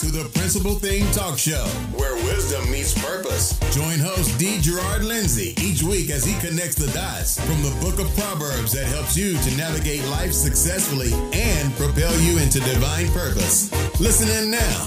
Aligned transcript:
to 0.00 0.10
the 0.10 0.30
Principal 0.30 0.76
Thing 0.76 1.04
Talk 1.12 1.36
Show, 1.38 1.62
where 1.92 2.14
wisdom 2.24 2.70
meets 2.70 2.98
purpose. 3.04 3.58
Join 3.76 3.98
host 3.98 4.38
D. 4.38 4.58
Gerard 4.58 5.04
Lindsay 5.04 5.54
each 5.60 5.82
week 5.82 6.08
as 6.08 6.24
he 6.24 6.32
connects 6.40 6.76
the 6.76 6.90
dots 6.94 7.38
from 7.38 7.60
the 7.60 7.76
book 7.82 8.00
of 8.00 8.10
Proverbs 8.16 8.72
that 8.72 8.86
helps 8.86 9.14
you 9.14 9.36
to 9.36 9.56
navigate 9.58 10.02
life 10.06 10.32
successfully 10.32 11.12
and 11.38 11.70
propel 11.74 12.18
you 12.20 12.38
into 12.38 12.60
divine 12.60 13.08
purpose. 13.08 13.70
Listen 14.00 14.30
in 14.42 14.50
now. 14.50 14.86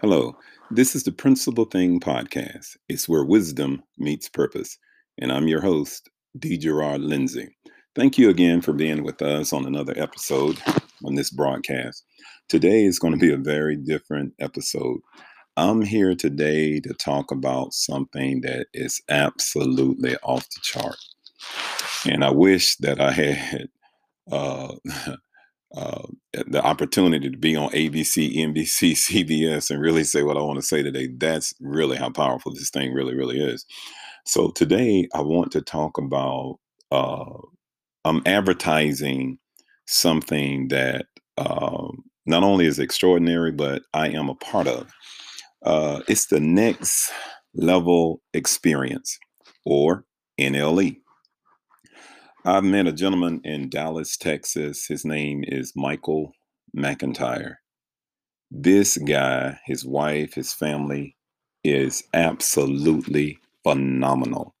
Hello, 0.00 0.36
this 0.70 0.94
is 0.94 1.02
the 1.02 1.10
Principal 1.10 1.64
Thing 1.64 1.98
Podcast. 1.98 2.76
It's 2.88 3.08
where 3.08 3.24
wisdom 3.24 3.82
meets 3.98 4.28
purpose. 4.28 4.78
And 5.18 5.32
I'm 5.32 5.48
your 5.48 5.62
host, 5.62 6.10
D. 6.38 6.58
Gerard 6.58 7.00
Lindsay. 7.00 7.48
Thank 7.94 8.18
you 8.18 8.28
again 8.28 8.60
for 8.60 8.72
being 8.72 9.04
with 9.04 9.22
us 9.22 9.52
on 9.52 9.66
another 9.66 9.94
episode 9.96 10.60
on 11.04 11.14
this 11.14 11.30
broadcast. 11.30 12.04
Today 12.48 12.84
is 12.84 12.98
going 12.98 13.12
to 13.12 13.20
be 13.20 13.32
a 13.32 13.36
very 13.36 13.76
different 13.76 14.34
episode. 14.40 14.98
I'm 15.56 15.80
here 15.80 16.16
today 16.16 16.80
to 16.80 16.92
talk 16.94 17.30
about 17.30 17.72
something 17.72 18.40
that 18.40 18.66
is 18.74 19.00
absolutely 19.08 20.16
off 20.24 20.42
the 20.50 20.60
chart. 20.60 20.96
And 22.04 22.24
I 22.24 22.32
wish 22.32 22.74
that 22.78 23.00
I 23.00 23.12
had 23.12 23.68
uh, 24.32 24.74
uh, 25.76 26.02
the 26.48 26.62
opportunity 26.64 27.30
to 27.30 27.38
be 27.38 27.54
on 27.54 27.70
ABC, 27.70 28.34
NBC, 28.34 28.94
CBS, 28.94 29.70
and 29.74 29.80
really 29.80 30.02
say 30.02 30.24
what 30.24 30.36
I 30.36 30.42
want 30.42 30.56
to 30.56 30.66
say 30.66 30.82
today. 30.82 31.10
That's 31.16 31.54
really 31.60 31.96
how 31.96 32.10
powerful 32.10 32.52
this 32.52 32.70
thing 32.70 32.92
really, 32.92 33.14
really 33.14 33.40
is. 33.40 33.64
So 34.26 34.50
today 34.50 35.06
I 35.14 35.20
want 35.20 35.52
to 35.52 35.60
talk 35.62 35.96
about 35.96 36.58
uh, 36.90 37.36
I'm 38.04 38.22
advertising 38.26 39.38
something 39.86 40.68
that 40.68 41.06
um, 41.38 42.04
not 42.26 42.42
only 42.42 42.66
is 42.66 42.78
extraordinary, 42.78 43.52
but 43.52 43.82
I 43.92 44.08
am 44.08 44.28
a 44.28 44.34
part 44.34 44.66
of. 44.66 44.90
Uh, 45.64 46.00
it's 46.08 46.26
the 46.26 46.40
next 46.40 47.10
level 47.54 48.20
experience, 48.34 49.18
or 49.64 50.04
NLE. 50.38 50.96
I've 52.44 52.64
met 52.64 52.86
a 52.86 52.92
gentleman 52.92 53.40
in 53.44 53.70
Dallas, 53.70 54.18
Texas. 54.18 54.86
His 54.86 55.04
name 55.04 55.44
is 55.46 55.72
Michael 55.74 56.32
McIntyre. 56.76 57.54
This 58.50 58.98
guy, 58.98 59.58
his 59.64 59.84
wife, 59.84 60.34
his 60.34 60.52
family 60.52 61.16
is 61.62 62.04
absolutely 62.12 63.38
phenomenal. 63.62 64.54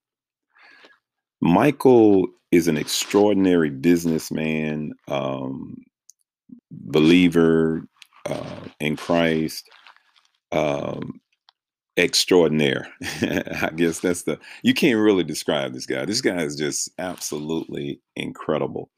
Michael 1.42 2.28
is 2.54 2.68
an 2.68 2.76
extraordinary 2.76 3.70
businessman, 3.70 4.92
um, 5.08 5.76
believer 6.70 7.86
uh, 8.26 8.60
in 8.80 8.96
Christ, 8.96 9.68
um, 10.52 11.20
extraordinaire. 11.96 12.88
I 13.02 13.70
guess 13.74 14.00
that's 14.00 14.22
the, 14.22 14.38
you 14.62 14.72
can't 14.72 15.00
really 15.00 15.24
describe 15.24 15.72
this 15.72 15.86
guy. 15.86 16.04
This 16.04 16.20
guy 16.20 16.42
is 16.42 16.56
just 16.56 16.90
absolutely 16.98 18.00
incredible. 18.14 18.90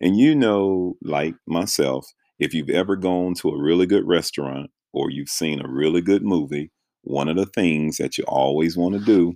And 0.00 0.16
you 0.16 0.34
know, 0.34 0.96
like 1.02 1.34
myself, 1.46 2.06
if 2.38 2.54
you've 2.54 2.70
ever 2.70 2.96
gone 2.96 3.34
to 3.34 3.50
a 3.50 3.62
really 3.62 3.86
good 3.86 4.06
restaurant 4.06 4.70
or 4.92 5.10
you've 5.10 5.28
seen 5.28 5.60
a 5.60 5.68
really 5.68 6.00
good 6.00 6.22
movie, 6.22 6.70
one 7.02 7.28
of 7.28 7.36
the 7.36 7.46
things 7.46 7.96
that 7.96 8.18
you 8.18 8.24
always 8.24 8.76
want 8.76 8.94
to 8.94 9.04
do 9.04 9.34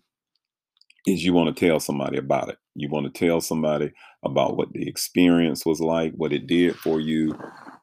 is 1.06 1.24
you 1.24 1.32
want 1.32 1.54
to 1.54 1.66
tell 1.66 1.80
somebody 1.80 2.18
about 2.18 2.48
it. 2.48 2.58
You 2.74 2.88
want 2.88 3.12
to 3.12 3.26
tell 3.26 3.40
somebody 3.40 3.92
about 4.24 4.56
what 4.56 4.72
the 4.72 4.88
experience 4.88 5.66
was 5.66 5.80
like, 5.80 6.12
what 6.14 6.32
it 6.32 6.46
did 6.46 6.76
for 6.76 7.00
you, 7.00 7.38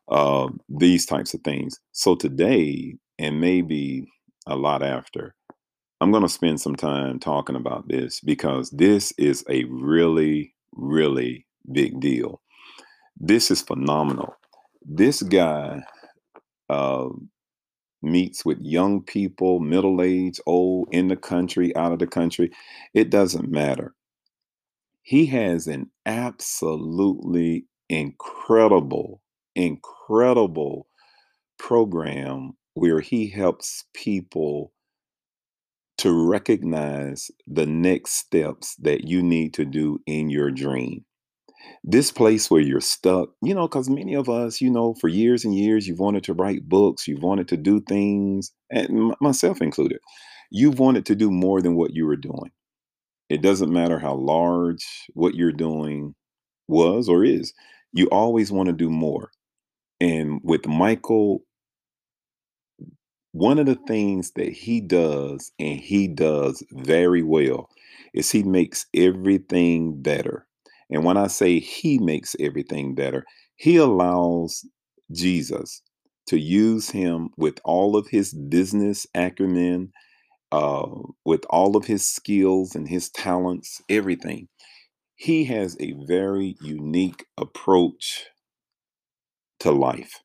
uh, 0.09 0.49
these 0.69 1.05
types 1.05 1.33
of 1.33 1.41
things. 1.41 1.79
So 1.91 2.15
today, 2.15 2.95
and 3.19 3.39
maybe 3.39 4.07
a 4.47 4.55
lot 4.55 4.83
after, 4.83 5.35
I'm 6.01 6.11
going 6.11 6.23
to 6.23 6.29
spend 6.29 6.59
some 6.59 6.75
time 6.75 7.19
talking 7.19 7.55
about 7.55 7.87
this 7.87 8.19
because 8.21 8.71
this 8.71 9.13
is 9.19 9.45
a 9.49 9.65
really, 9.65 10.55
really 10.73 11.45
big 11.71 11.99
deal. 11.99 12.41
This 13.17 13.51
is 13.51 13.61
phenomenal. 13.61 14.35
This 14.83 15.21
guy 15.21 15.83
uh, 16.69 17.09
meets 18.01 18.45
with 18.45 18.59
young 18.61 19.01
people, 19.01 19.59
middle 19.59 20.01
age, 20.01 20.39
old, 20.45 20.89
in 20.91 21.07
the 21.07 21.15
country, 21.15 21.75
out 21.75 21.91
of 21.91 21.99
the 21.99 22.07
country. 22.07 22.51
It 22.93 23.09
doesn't 23.09 23.49
matter. 23.49 23.93
He 25.03 25.25
has 25.27 25.67
an 25.67 25.89
absolutely 26.05 27.65
incredible, 27.89 29.21
incredible 29.55 30.87
program 31.57 32.53
where 32.73 32.99
he 32.99 33.27
helps 33.27 33.85
people 33.93 34.71
to 35.97 36.27
recognize 36.27 37.29
the 37.45 37.65
next 37.65 38.13
steps 38.13 38.75
that 38.77 39.07
you 39.07 39.21
need 39.21 39.53
to 39.53 39.65
do 39.65 39.99
in 40.07 40.29
your 40.29 40.49
dream 40.49 41.05
this 41.83 42.11
place 42.11 42.49
where 42.51 42.61
you're 42.61 42.81
stuck, 42.81 43.29
you 43.41 43.53
know, 43.55 43.67
because 43.67 43.89
many 43.89 44.15
of 44.15 44.29
us, 44.29 44.61
you 44.61 44.69
know, 44.69 44.93
for 44.95 45.07
years 45.07 45.43
and 45.43 45.55
years, 45.55 45.87
you've 45.87 45.99
wanted 45.99 46.23
to 46.25 46.33
write 46.33 46.69
books, 46.69 47.07
you've 47.07 47.23
wanted 47.23 47.47
to 47.49 47.57
do 47.57 47.81
things, 47.81 48.51
and 48.69 49.15
myself 49.19 49.61
included, 49.61 49.99
you've 50.51 50.79
wanted 50.79 51.05
to 51.07 51.15
do 51.15 51.31
more 51.31 51.61
than 51.61 51.75
what 51.75 51.93
you 51.93 52.05
were 52.05 52.17
doing. 52.17 52.51
It 53.29 53.41
doesn't 53.41 53.71
matter 53.71 53.97
how 53.97 54.15
large 54.15 54.85
what 55.13 55.35
you're 55.35 55.51
doing 55.51 56.13
was 56.67 57.09
or 57.09 57.23
is, 57.23 57.53
you 57.93 58.07
always 58.07 58.51
want 58.51 58.67
to 58.67 58.73
do 58.73 58.89
more. 58.89 59.31
And 59.99 60.41
with 60.43 60.67
Michael, 60.67 61.43
one 63.31 63.59
of 63.59 63.65
the 63.65 63.79
things 63.87 64.31
that 64.35 64.51
he 64.51 64.81
does, 64.81 65.51
and 65.59 65.79
he 65.79 66.07
does 66.07 66.63
very 66.71 67.23
well, 67.23 67.69
is 68.13 68.29
he 68.29 68.43
makes 68.43 68.85
everything 68.93 70.01
better 70.01 70.45
and 70.91 71.05
when 71.05 71.17
I 71.17 71.27
say 71.27 71.59
he 71.59 71.97
makes 71.99 72.35
everything 72.39 72.95
better, 72.95 73.25
he 73.55 73.77
allows 73.77 74.65
Jesus 75.11 75.81
to 76.27 76.37
use 76.37 76.89
him 76.89 77.29
with 77.37 77.59
all 77.63 77.95
of 77.97 78.07
his 78.09 78.33
business 78.33 79.07
acumen, 79.15 79.91
uh, 80.51 80.87
with 81.25 81.45
all 81.49 81.77
of 81.77 81.85
his 81.85 82.07
skills 82.07 82.75
and 82.75 82.87
his 82.87 83.09
talents, 83.09 83.81
everything. 83.89 84.47
He 85.15 85.45
has 85.45 85.77
a 85.79 85.93
very 86.07 86.55
unique 86.61 87.25
approach 87.37 88.25
to 89.59 89.71
life. 89.71 90.19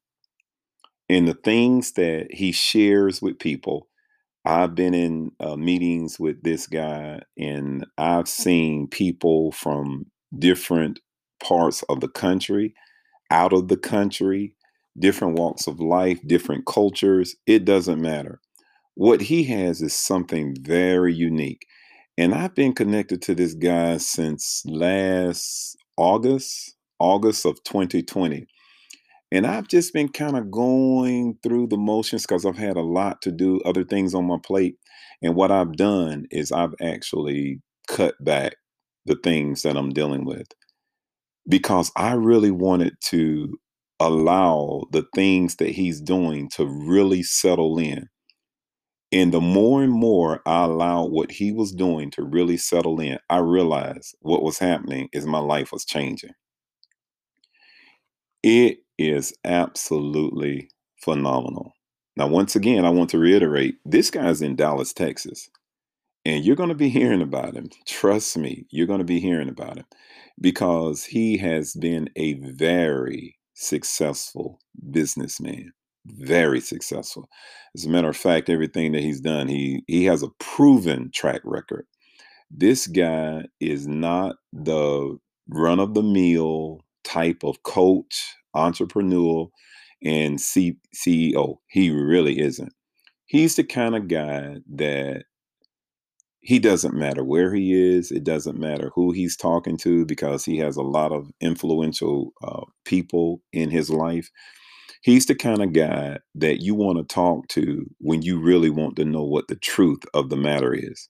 And 1.09 1.29
the 1.29 1.35
things 1.35 1.93
that 1.93 2.29
he 2.33 2.53
shares 2.53 3.23
with 3.23 3.39
people, 3.39 3.89
I've 4.45 4.75
been 4.75 4.95
in 4.95 5.33
uh, 5.41 5.57
meetings 5.57 6.19
with 6.19 6.43
this 6.43 6.67
guy 6.67 7.21
and 7.39 7.87
I've 7.99 8.29
seen 8.29 8.89
people 8.89 9.53
from 9.53 10.07
different 10.39 11.01
parts 11.43 11.83
of 11.89 12.01
the 12.01 12.09
country, 12.09 12.75
out 13.31 13.53
of 13.53 13.69
the 13.69 13.77
country, 13.77 14.55
different 14.99 15.39
walks 15.39 15.67
of 15.67 15.81
life, 15.81 16.21
different 16.27 16.67
cultures. 16.67 17.37
It 17.47 17.65
doesn't 17.65 18.01
matter. 18.01 18.41
What 18.95 19.21
he 19.21 19.45
has 19.45 19.83
is 19.83 19.95
something 19.95 20.57
very 20.61 21.15
unique. 21.15 21.67
And 22.19 22.35
I've 22.35 22.55
been 22.55 22.73
connected 22.73 23.21
to 23.23 23.35
this 23.35 23.55
guy 23.55 23.99
since 23.99 24.63
last 24.65 25.77
August, 25.99 26.77
August 26.99 27.45
of 27.45 27.63
2020. 27.65 28.47
And 29.33 29.47
I've 29.47 29.69
just 29.69 29.93
been 29.93 30.09
kind 30.09 30.37
of 30.37 30.51
going 30.51 31.37
through 31.43 31.67
the 31.67 31.77
motions 31.77 32.23
because 32.23 32.47
I've 32.47 32.57
had 32.57 32.77
a 32.77 32.83
lot 32.83 33.21
to 33.23 33.33
do, 33.33 33.61
other 33.67 33.85
things 33.85 34.15
on 34.15 34.25
my 34.25 34.39
plate. 34.43 34.77
And 35.21 35.35
what 35.35 35.51
I've 35.51 35.77
done 35.77 36.27
is 36.31 36.53
I've 36.53 36.75
actually 36.81 37.61
cut 37.89 38.15
back 38.25 38.57
the 39.07 39.17
things 39.23 39.63
that 39.63 39.77
I'm 39.77 39.91
dealing 39.91 40.25
with 40.25 40.49
because 41.49 41.91
I 41.97 42.13
really 42.15 42.51
wanted 42.51 42.95
to 43.07 43.59
allow 44.01 44.85
the 44.93 45.07
things 45.15 45.57
that 45.57 45.71
he's 45.71 46.01
doing 46.01 46.49
to 46.51 46.67
really 46.67 47.23
settle 47.23 47.79
in. 47.79 48.09
And 49.13 49.33
the 49.33 49.41
more 49.41 49.83
and 49.83 49.93
more 49.93 50.41
I 50.47 50.65
allowed 50.65 51.13
what 51.13 51.31
he 51.33 51.53
was 51.53 51.73
doing 51.73 52.11
to 52.13 52.23
really 52.25 52.57
settle 52.57 53.01
in, 53.01 53.19
I 53.31 53.39
realized 53.39 54.17
what 54.21 54.43
was 54.43 54.59
happening 54.59 55.09
is 55.13 55.27
my 55.27 55.39
life 55.39 55.73
was 55.73 55.85
changing. 55.85 56.33
It 58.43 58.79
is 58.99 59.35
absolutely 59.45 60.71
phenomenal. 61.03 61.73
Now, 62.17 62.29
once 62.29 62.57
again, 62.57 62.85
I 62.87 62.91
want 62.91 63.11
to 63.11 63.19
reiterate 63.19 63.77
this 63.85 64.11
guy's 64.11 64.41
in 64.41 64.57
Dallas, 64.57 64.93
Texas. 64.95 65.51
And 66.27 66.45
you're 66.45 66.57
going 66.57 66.71
to 66.71 66.75
be 66.75 66.89
hearing 66.89 67.23
about 67.23 67.55
him. 67.55 67.71
Trust 67.87 68.37
me, 68.37 68.67
you're 68.71 68.89
going 68.89 68.99
to 68.99 69.05
be 69.05 69.21
hearing 69.21 69.49
about 69.49 69.77
him 69.77 69.85
because 70.41 71.05
he 71.05 71.37
has 71.37 71.73
been 71.75 72.11
a 72.17 72.33
very 72.35 73.39
successful 73.55 74.59
businessman. 74.91 75.73
Very 76.05 76.61
successful. 76.61 77.29
As 77.77 77.85
a 77.85 77.89
matter 77.89 78.09
of 78.09 78.17
fact, 78.17 78.51
everything 78.51 78.91
that 78.91 79.05
he's 79.05 79.21
done, 79.21 79.47
he 79.47 79.85
he 79.87 80.05
has 80.07 80.25
a 80.25 80.31
proven 80.41 81.13
track 81.13 81.43
record. 81.45 81.87
This 82.51 82.89
guy 82.89 83.45
is 83.61 83.87
not 83.87 84.35
the 84.53 85.19
run 85.49 85.79
of 85.79 85.95
the 85.95 86.03
mill 86.03 86.81
type 87.05 87.45
of 87.45 87.63
coach, 87.63 88.35
entrepreneur, 88.53 89.49
and 90.03 90.41
C- 90.41 90.81
CEO. 90.93 91.59
He 91.69 91.91
really 91.91 92.41
isn't. 92.41 92.73
He's 93.27 93.55
the 93.55 93.63
kind 93.63 93.95
of 93.95 94.09
guy 94.09 94.57
that 94.75 95.23
he 96.47 96.61
doesn't 96.61 96.95
matter 96.95 97.25
where 97.25 97.53
he 97.53 97.75
is. 97.75 98.13
It 98.13 98.23
doesn't 98.23 98.57
matter 98.57 98.93
who 98.95 99.11
he's 99.11 99.37
talking 99.37 99.77
to 99.79 100.07
because 100.07 100.45
he 100.45 100.59
has 100.59 100.77
a 100.77 100.83
lot 100.83 101.11
of 101.11 101.29
influential 101.41 102.33
uh, 102.41 102.63
people 102.85 103.43
in 103.53 103.69
his 103.69 103.91
life. 103.91 104.31
He's 105.03 105.27
the 105.27 105.35
kind 105.35 105.61
of 105.61 105.73
guy 105.73 106.19
that 106.37 106.63
you 106.63 106.77
want 106.77 106.99
to 106.99 107.15
talk 107.15 107.49
to 107.49 107.85
when 107.99 108.23
you 108.23 108.41
really 108.41 108.71
want 108.71 108.95
to 108.97 109.05
know 109.05 109.25
what 109.25 109.49
the 109.49 109.57
truth 109.57 110.05
of 110.15 110.31
the 110.31 110.37
matter 110.37 110.73
is. 110.73 111.09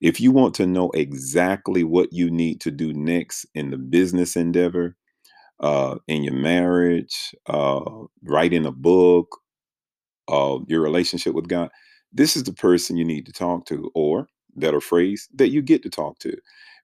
If 0.00 0.20
you 0.20 0.32
want 0.32 0.54
to 0.54 0.66
know 0.66 0.90
exactly 0.90 1.84
what 1.84 2.08
you 2.12 2.28
need 2.28 2.60
to 2.62 2.72
do 2.72 2.92
next 2.92 3.46
in 3.54 3.70
the 3.70 3.78
business 3.78 4.34
endeavor, 4.34 4.96
uh, 5.60 5.98
in 6.08 6.24
your 6.24 6.34
marriage, 6.34 7.36
uh, 7.46 7.88
writing 8.24 8.66
a 8.66 8.72
book, 8.72 9.38
uh, 10.26 10.58
your 10.66 10.80
relationship 10.80 11.34
with 11.34 11.46
God, 11.46 11.70
this 12.12 12.36
is 12.36 12.42
the 12.42 12.52
person 12.52 12.96
you 12.96 13.04
need 13.04 13.26
to 13.26 13.32
talk 13.32 13.64
to. 13.66 13.92
Or 13.94 14.26
better 14.56 14.80
phrase, 14.80 15.28
that 15.34 15.50
you 15.50 15.62
get 15.62 15.82
to 15.82 15.90
talk 15.90 16.18
to 16.20 16.36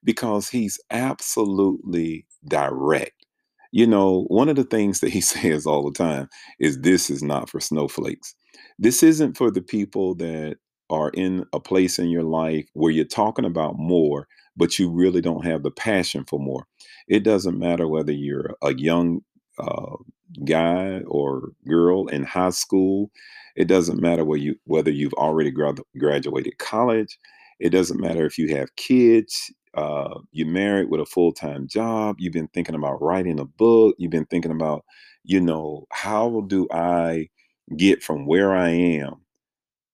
because 0.03 0.49
he's 0.49 0.79
absolutely 0.91 2.25
direct. 2.47 3.25
You 3.71 3.85
know, 3.85 4.23
one 4.27 4.49
of 4.49 4.55
the 4.55 4.63
things 4.63 4.99
that 5.01 5.09
he 5.11 5.21
says 5.21 5.65
all 5.65 5.83
the 5.83 5.97
time 5.97 6.29
is 6.59 6.81
this 6.81 7.09
is 7.09 7.21
not 7.23 7.49
for 7.49 7.59
snowflakes. 7.59 8.35
This 8.77 9.03
isn't 9.03 9.37
for 9.37 9.51
the 9.51 9.61
people 9.61 10.15
that 10.15 10.57
are 10.89 11.09
in 11.09 11.45
a 11.53 11.59
place 11.59 11.99
in 11.99 12.09
your 12.09 12.23
life 12.23 12.65
where 12.73 12.91
you're 12.91 13.05
talking 13.05 13.45
about 13.45 13.77
more, 13.77 14.27
but 14.57 14.79
you 14.79 14.89
really 14.89 15.21
don't 15.21 15.45
have 15.45 15.61
the 15.61 15.71
passion 15.71 16.25
for 16.27 16.39
more. 16.39 16.65
It 17.07 17.23
doesn't 17.23 17.59
matter 17.59 17.87
whether 17.87 18.11
you're 18.11 18.55
a 18.63 18.73
young 18.73 19.21
uh, 19.59 19.97
guy 20.45 21.01
or 21.01 21.49
girl 21.67 22.07
in 22.07 22.23
high 22.23 22.49
school. 22.49 23.11
It 23.55 23.67
doesn't 23.67 24.01
matter 24.01 24.23
whether 24.25 24.41
you 24.41 24.55
whether 24.65 24.91
you've 24.91 25.13
already 25.13 25.51
graduated 25.51 26.57
college. 26.57 27.17
It 27.59 27.69
doesn't 27.71 27.99
matter 27.99 28.25
if 28.25 28.37
you 28.37 28.55
have 28.55 28.75
kids, 28.75 29.53
uh, 29.75 30.19
you're 30.31 30.47
married 30.47 30.89
with 30.89 31.01
a 31.01 31.05
full 31.05 31.33
time 31.33 31.67
job, 31.67 32.17
you've 32.19 32.33
been 32.33 32.49
thinking 32.49 32.75
about 32.75 33.01
writing 33.01 33.39
a 33.39 33.45
book, 33.45 33.95
you've 33.99 34.11
been 34.11 34.25
thinking 34.25 34.51
about, 34.51 34.85
you 35.23 35.41
know, 35.41 35.85
how 35.91 36.41
do 36.47 36.67
I 36.71 37.29
get 37.77 38.03
from 38.03 38.25
where 38.25 38.55
I 38.55 38.69
am 38.69 39.15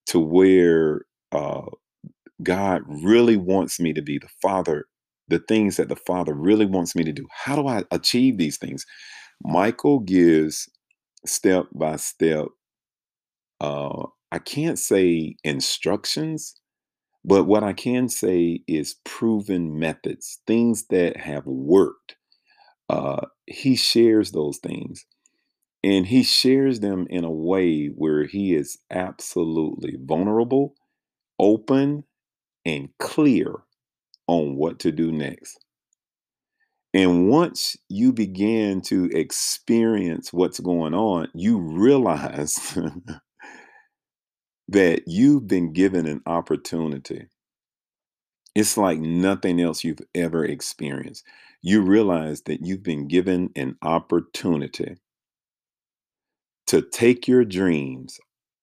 to 0.07 0.19
where 0.19 1.01
uh, 1.31 1.63
God 2.43 2.81
really 2.87 3.37
wants 3.37 3.79
me 3.79 3.93
to 3.93 4.01
be 4.01 4.17
the 4.19 4.29
father, 4.41 4.85
the 5.27 5.39
things 5.39 5.77
that 5.77 5.89
the 5.89 5.95
father 5.95 6.33
really 6.33 6.65
wants 6.65 6.95
me 6.95 7.03
to 7.03 7.11
do. 7.11 7.27
How 7.31 7.55
do 7.55 7.67
I 7.67 7.83
achieve 7.91 8.37
these 8.37 8.57
things? 8.57 8.85
Michael 9.43 9.99
gives 9.99 10.69
step 11.25 11.65
by 11.73 11.97
step, 11.97 12.47
uh, 13.61 14.03
I 14.31 14.39
can't 14.39 14.77
say 14.79 15.35
instructions, 15.43 16.55
but 17.25 17.45
what 17.45 17.63
I 17.63 17.73
can 17.73 18.07
say 18.07 18.61
is 18.67 18.97
proven 19.03 19.79
methods, 19.79 20.41
things 20.45 20.85
that 20.89 21.17
have 21.17 21.45
worked. 21.47 22.17
Uh, 22.87 23.25
he 23.47 23.75
shares 23.75 24.31
those 24.31 24.59
things 24.59 25.05
and 25.83 26.05
he 26.05 26.23
shares 26.23 26.81
them 26.81 27.07
in 27.09 27.23
a 27.23 27.31
way 27.31 27.87
where 27.87 28.25
he 28.25 28.53
is 28.55 28.77
absolutely 28.91 29.97
vulnerable, 29.99 30.75
open, 31.39 32.03
and 32.65 32.89
clear 32.99 33.53
on 34.27 34.55
what 34.55 34.79
to 34.79 34.91
do 34.91 35.11
next. 35.11 35.59
And 36.93 37.27
once 37.27 37.75
you 37.89 38.13
begin 38.13 38.81
to 38.83 39.09
experience 39.11 40.31
what's 40.31 40.59
going 40.59 40.93
on, 40.93 41.27
you 41.33 41.59
realize 41.59 42.77
that 44.69 45.03
you've 45.07 45.47
been 45.47 45.73
given 45.73 46.07
an 46.07 46.21
opportunity. 46.25 47.27
It's 48.55 48.77
like 48.77 48.99
nothing 48.99 49.61
else 49.61 49.83
you've 49.83 50.01
ever 50.15 50.45
experienced. 50.45 51.25
You 51.61 51.81
realize 51.81 52.43
that 52.43 52.65
you've 52.65 52.83
been 52.83 53.07
given 53.07 53.51
an 53.55 53.77
opportunity 53.81 54.97
to 56.67 56.81
take 56.81 57.27
your 57.27 57.45
dreams 57.45 58.19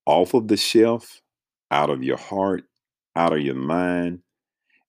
off 0.07 0.35
of 0.35 0.49
the 0.49 0.57
shelf, 0.57 1.21
out 1.71 1.91
of 1.91 2.03
your 2.03 2.19
heart, 2.19 2.65
out 3.17 3.33
of 3.33 3.41
your 3.41 3.55
mind, 3.55 4.21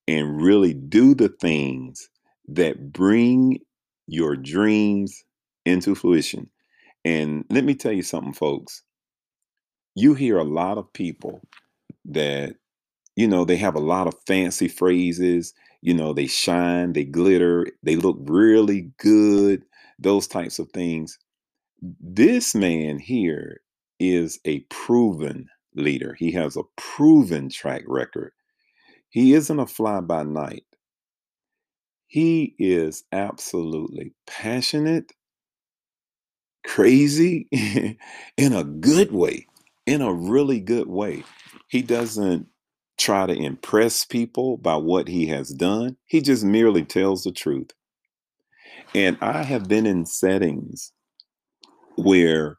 and 0.08 0.42
really 0.42 0.74
do 0.74 1.16
the 1.16 1.30
things 1.30 2.10
that 2.50 2.94
bring 2.94 3.60
your 4.08 4.36
dreams 4.36 5.24
into 5.66 5.96
fruition. 5.96 6.50
And 7.06 7.46
let 7.50 7.64
me 7.64 7.76
tell 7.76 7.94
you 7.94 8.04
something, 8.04 8.34
folks 8.34 8.84
you 9.96 10.14
hear 10.16 10.38
a 10.38 10.44
lot 10.44 10.78
of 10.78 10.92
people 10.94 11.42
that 12.06 12.56
you 13.16 13.28
know 13.28 13.46
they 13.46 13.58
have 13.58 13.76
a 13.76 13.80
lot 13.80 14.08
of 14.08 14.16
fancy 14.28 14.68
phrases 14.68 15.54
you 15.82 15.94
know 15.94 16.14
they 16.14 16.28
shine 16.28 16.94
they 16.94 17.06
glitter 17.06 17.68
they 17.84 17.96
look 17.96 18.18
really 18.22 18.92
good 18.98 19.64
those 20.00 20.28
types 20.28 20.60
of 20.60 20.70
things. 20.72 21.18
This 21.82 22.56
man 22.56 23.00
here 23.00 23.62
is 24.00 24.40
a 24.46 24.62
proven 24.70 25.50
leader. 25.76 26.16
He 26.18 26.32
has 26.34 26.58
a 26.58 26.64
proven 26.78 27.50
track 27.50 27.84
record. 27.88 28.32
He 29.10 29.34
isn't 29.34 29.60
a 29.60 29.68
fly 29.68 30.02
by 30.02 30.24
night. 30.24 30.66
He 32.08 32.56
is 32.60 33.04
absolutely 33.12 34.14
passionate 34.28 35.12
crazy 36.66 37.48
in 38.38 38.54
a 38.54 38.64
good 38.64 39.12
way 39.12 39.48
in 39.86 40.02
a 40.02 40.14
really 40.14 40.60
good 40.60 40.88
way. 40.88 41.24
He 41.68 41.82
doesn't 41.82 42.48
try 42.98 43.26
to 43.26 43.34
impress 43.34 44.06
people 44.06 44.58
by 44.58 44.76
what 44.76 45.08
he 45.08 45.28
has 45.28 45.50
done, 45.50 45.98
he 46.06 46.22
just 46.22 46.44
merely 46.44 46.84
tells 46.84 47.24
the 47.24 47.32
truth. 47.32 47.72
And 48.96 49.18
I 49.22 49.44
have 49.44 49.68
been 49.68 49.86
in 49.86 50.06
settings 50.06 50.92
where 51.96 52.58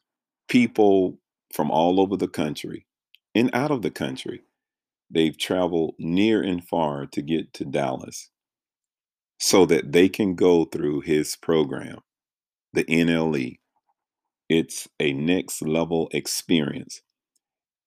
people 0.48 1.18
from 1.52 1.70
all 1.70 2.00
over 2.00 2.16
the 2.16 2.28
country 2.28 2.86
and 3.34 3.50
out 3.54 3.70
of 3.70 3.82
the 3.82 3.90
country, 3.90 4.42
they've 5.10 5.38
traveled 5.38 5.94
near 5.98 6.42
and 6.42 6.66
far 6.66 7.06
to 7.06 7.22
get 7.22 7.52
to 7.54 7.64
Dallas 7.64 8.30
so 9.38 9.64
that 9.66 9.92
they 9.92 10.08
can 10.08 10.34
go 10.34 10.64
through 10.64 11.00
his 11.02 11.36
program, 11.36 11.98
the 12.72 12.84
NLE. 12.84 13.58
It's 14.48 14.88
a 14.98 15.12
next 15.12 15.62
level 15.62 16.08
experience 16.12 17.02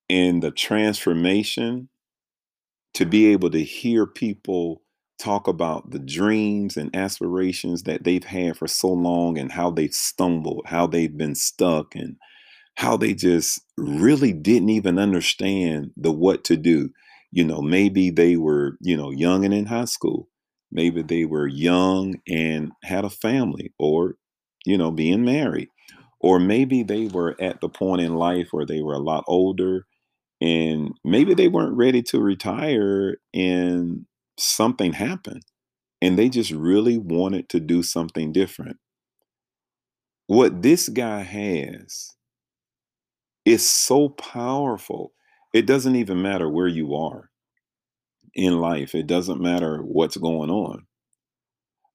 and 0.09 0.41
the 0.41 0.51
transformation 0.51 1.89
to 2.93 3.05
be 3.05 3.27
able 3.27 3.49
to 3.51 3.63
hear 3.63 4.05
people 4.05 4.81
talk 5.19 5.47
about 5.47 5.91
the 5.91 5.99
dreams 5.99 6.77
and 6.77 6.95
aspirations 6.95 7.83
that 7.83 8.03
they've 8.03 8.23
had 8.23 8.57
for 8.57 8.67
so 8.67 8.89
long 8.89 9.37
and 9.37 9.51
how 9.51 9.71
they've 9.71 9.93
stumbled, 9.93 10.63
how 10.67 10.87
they've 10.87 11.17
been 11.17 11.35
stuck, 11.35 11.95
and 11.95 12.17
how 12.75 12.97
they 12.97 13.13
just 13.13 13.61
really 13.77 14.33
didn't 14.33 14.69
even 14.69 14.99
understand 14.99 15.91
the 15.97 16.11
what 16.11 16.43
to 16.45 16.57
do. 16.57 16.91
You 17.31 17.45
know, 17.45 17.61
maybe 17.61 18.11
they 18.11 18.37
were, 18.37 18.77
you 18.81 18.95
know, 18.95 19.11
young 19.11 19.45
and 19.45 19.53
in 19.53 19.65
high 19.65 19.85
school. 19.85 20.29
Maybe 20.71 21.01
they 21.01 21.25
were 21.25 21.47
young 21.47 22.15
and 22.27 22.71
had 22.83 23.05
a 23.05 23.09
family 23.09 23.73
or, 23.79 24.15
you 24.65 24.77
know, 24.77 24.91
being 24.91 25.25
married. 25.25 25.69
Or 26.21 26.39
maybe 26.39 26.83
they 26.83 27.07
were 27.07 27.35
at 27.41 27.61
the 27.61 27.69
point 27.69 28.01
in 28.01 28.15
life 28.15 28.49
where 28.51 28.65
they 28.65 28.81
were 28.81 28.95
a 28.95 28.99
lot 28.99 29.23
older 29.27 29.86
and 30.41 30.91
maybe 31.03 31.33
they 31.33 31.47
weren't 31.47 31.77
ready 31.77 32.01
to 32.03 32.19
retire 32.19 33.17
and 33.33 34.05
something 34.37 34.93
happened 34.93 35.43
and 36.01 36.17
they 36.17 36.29
just 36.29 36.51
really 36.51 36.97
wanted 36.97 37.49
to 37.49 37.59
do 37.59 37.83
something 37.83 38.31
different. 38.31 38.77
What 40.27 40.61
this 40.61 40.89
guy 40.89 41.21
has 41.21 42.11
is 43.45 43.67
so 43.67 44.09
powerful. 44.09 45.13
It 45.53 45.65
doesn't 45.65 45.95
even 45.95 46.21
matter 46.21 46.49
where 46.49 46.67
you 46.67 46.95
are 46.95 47.29
in 48.33 48.59
life, 48.59 48.93
it 48.93 49.07
doesn't 49.07 49.41
matter 49.41 49.79
what's 49.81 50.17
going 50.17 50.51
on. 50.51 50.85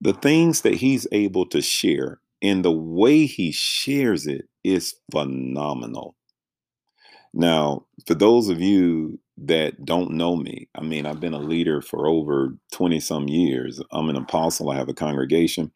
The 0.00 0.12
things 0.14 0.62
that 0.62 0.74
he's 0.74 1.06
able 1.12 1.46
to 1.46 1.62
share 1.62 2.20
and 2.42 2.64
the 2.64 2.72
way 2.72 3.26
he 3.26 3.52
shares 3.52 4.26
it 4.26 4.46
is 4.64 4.94
phenomenal. 5.12 6.16
Now, 7.34 7.86
for 8.06 8.14
those 8.14 8.48
of 8.48 8.60
you 8.60 9.18
that 9.38 9.84
don't 9.84 10.12
know 10.12 10.36
me, 10.36 10.68
I 10.76 10.82
mean, 10.82 11.06
I've 11.06 11.20
been 11.20 11.34
a 11.34 11.38
leader 11.40 11.80
for 11.82 12.06
over 12.08 12.56
20 12.72 13.00
some 13.00 13.28
years. 13.28 13.80
I'm 13.92 14.10
an 14.10 14.16
apostle, 14.16 14.70
I 14.70 14.76
have 14.76 14.88
a 14.88 14.94
congregation. 14.94 15.72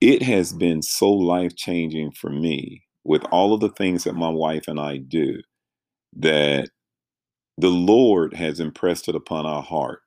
It 0.00 0.22
has 0.22 0.52
been 0.52 0.82
so 0.82 1.10
life 1.10 1.56
changing 1.56 2.12
for 2.12 2.30
me 2.30 2.84
with 3.04 3.24
all 3.32 3.54
of 3.54 3.60
the 3.60 3.70
things 3.70 4.04
that 4.04 4.14
my 4.14 4.30
wife 4.30 4.68
and 4.68 4.80
I 4.80 4.98
do 4.98 5.40
that 6.18 6.70
the 7.58 7.68
Lord 7.70 8.34
has 8.34 8.60
impressed 8.60 9.08
it 9.08 9.16
upon 9.16 9.46
our 9.46 9.62
heart. 9.62 10.00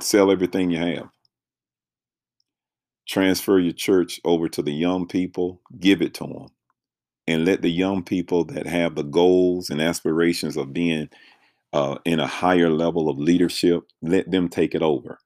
Sell 0.00 0.30
everything 0.30 0.70
you 0.70 0.78
have. 0.78 1.08
transfer 3.08 3.58
your 3.58 3.72
church 3.72 4.20
over 4.24 4.48
to 4.48 4.62
the 4.62 4.72
young 4.72 5.06
people, 5.06 5.60
give 5.78 6.02
it 6.02 6.14
to 6.14 6.24
them. 6.24 6.46
And 7.30 7.46
let 7.46 7.62
the 7.62 7.70
young 7.70 8.04
people 8.04 8.44
that 8.46 8.66
have 8.66 8.96
the 8.96 9.04
goals 9.04 9.70
and 9.70 9.80
aspirations 9.80 10.58
of 10.58 10.74
being 10.74 11.08
uh, 11.72 11.98
in 12.04 12.20
a 12.20 12.26
higher 12.26 12.70
level 12.70 13.08
of 13.08 13.18
leadership, 13.18 13.84
let 14.02 14.30
them 14.30 14.48
take 14.48 14.74
it 14.74 14.82
over. 14.82 15.18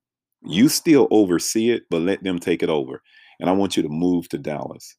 You 0.45 0.69
still 0.69 1.09
oversee 1.11 1.71
it, 1.71 1.85
but 1.91 2.03
let 2.03 2.23
them 2.25 2.39
take 2.39 2.63
it 2.63 2.71
over. 2.71 3.03
And 3.41 3.51
I 3.51 3.55
want 3.55 3.77
you 3.77 3.83
to 3.85 3.91
move 3.91 4.29
to 4.31 4.39
Dallas. 4.39 4.97